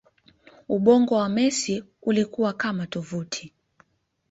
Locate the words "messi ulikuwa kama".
1.29-2.87